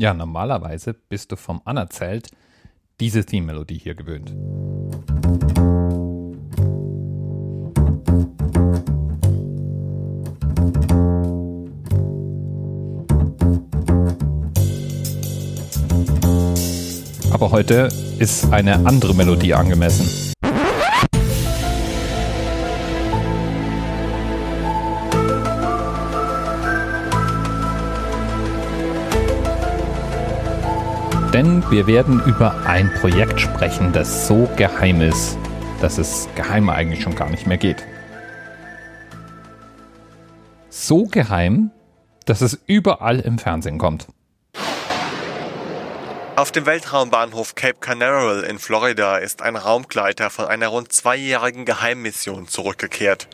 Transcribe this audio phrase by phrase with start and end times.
[0.00, 2.30] Ja, normalerweise bist du vom Anerzählt
[3.00, 4.32] diese Theme-Melodie hier gewöhnt.
[17.32, 17.88] Aber heute
[18.20, 20.27] ist eine andere Melodie angemessen.
[31.38, 35.38] Denn wir werden über ein Projekt sprechen, das so geheim ist,
[35.80, 37.86] dass es geheimer eigentlich schon gar nicht mehr geht.
[40.68, 41.70] So geheim,
[42.24, 44.08] dass es überall im Fernsehen kommt.
[46.34, 52.48] Auf dem Weltraumbahnhof Cape Canaveral in Florida ist ein Raumgleiter von einer rund zweijährigen Geheimmission
[52.48, 53.28] zurückgekehrt.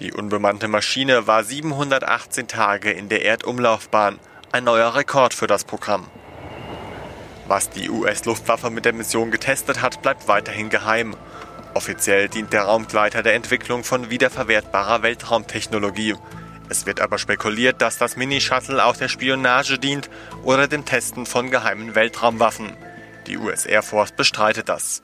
[0.00, 4.18] Die unbemannte Maschine war 718 Tage in der Erdumlaufbahn,
[4.50, 6.08] ein neuer Rekord für das Programm.
[7.46, 11.14] Was die US-Luftwaffe mit der Mission getestet hat, bleibt weiterhin geheim.
[11.74, 16.14] Offiziell dient der Raumgleiter der Entwicklung von wiederverwertbarer Weltraumtechnologie.
[16.70, 20.08] Es wird aber spekuliert, dass das Mini-Shuttle auch der Spionage dient
[20.44, 22.72] oder dem Testen von geheimen Weltraumwaffen.
[23.26, 25.02] Die US Air Force bestreitet das.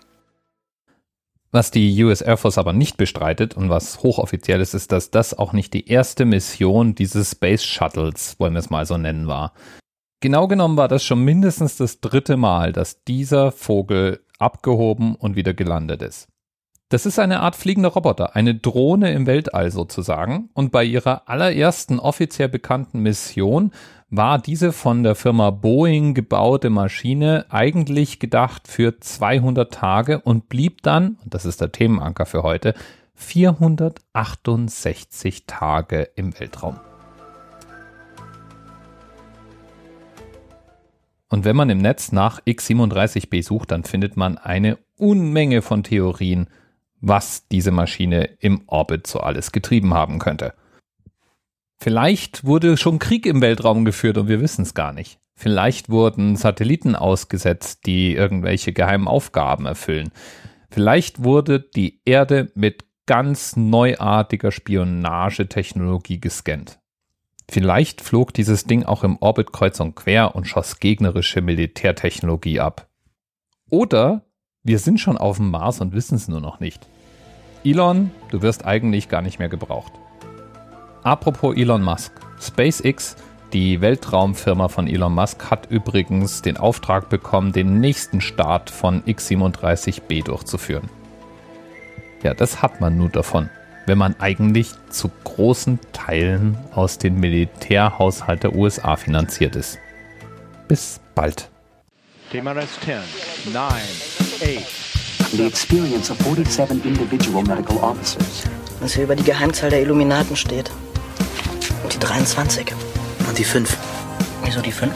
[1.52, 5.36] Was die US Air Force aber nicht bestreitet und was hochoffiziell ist, ist, dass das
[5.36, 9.52] auch nicht die erste Mission dieses Space Shuttles, wollen wir es mal so nennen, war.
[10.20, 15.54] Genau genommen war das schon mindestens das dritte Mal, dass dieser Vogel abgehoben und wieder
[15.54, 16.28] gelandet ist.
[16.90, 20.50] Das ist eine Art fliegender Roboter, eine Drohne im Weltall sozusagen.
[20.52, 23.72] Und bei ihrer allerersten offiziell bekannten Mission
[24.10, 30.82] war diese von der Firma Boeing gebaute Maschine eigentlich gedacht für 200 Tage und blieb
[30.82, 32.74] dann, und das ist der Themenanker für heute,
[33.14, 36.78] 468 Tage im Weltraum.
[41.30, 46.48] Und wenn man im Netz nach X37b sucht, dann findet man eine Unmenge von Theorien,
[47.00, 50.52] was diese Maschine im Orbit so alles getrieben haben könnte.
[51.78, 55.18] Vielleicht wurde schon Krieg im Weltraum geführt und wir wissen es gar nicht.
[55.34, 60.10] Vielleicht wurden Satelliten ausgesetzt, die irgendwelche geheimen Aufgaben erfüllen.
[60.68, 66.79] Vielleicht wurde die Erde mit ganz neuartiger Spionagetechnologie gescannt.
[67.50, 72.86] Vielleicht flog dieses Ding auch im Orbit kreuz und quer und schoss gegnerische Militärtechnologie ab.
[73.68, 74.22] Oder
[74.62, 76.86] wir sind schon auf dem Mars und wissen es nur noch nicht.
[77.64, 79.92] Elon, du wirst eigentlich gar nicht mehr gebraucht.
[81.02, 82.12] Apropos Elon Musk.
[82.40, 83.16] SpaceX,
[83.52, 90.22] die Weltraumfirma von Elon Musk, hat übrigens den Auftrag bekommen, den nächsten Start von X-37B
[90.22, 90.88] durchzuführen.
[92.22, 93.50] Ja, das hat man nur davon,
[93.86, 99.78] wenn man eigentlich zu großen Teilen aus dem Militärhaushalt der USA finanziert ist.
[100.68, 101.50] Bis bald.
[102.30, 104.90] TMRS 10, 9, 8.
[105.32, 108.44] The experience of 47 individual medical officers.
[108.80, 110.70] Was hier über die Geheimzahl der Illuminaten steht.
[111.82, 112.72] Und die 23.
[113.28, 113.76] Und die 5.
[114.44, 114.92] Wieso die 5?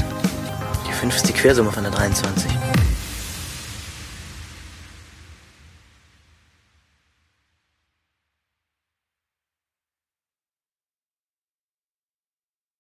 [0.89, 2.51] Die 5 ist die Quersumme von der 23.